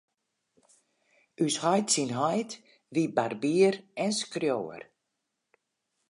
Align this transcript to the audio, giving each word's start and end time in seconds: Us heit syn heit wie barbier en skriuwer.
Us 1.45 1.55
heit 1.63 1.87
syn 1.93 2.13
heit 2.21 2.51
wie 2.93 3.09
barbier 3.17 3.75
en 4.03 4.11
skriuwer. 4.21 4.83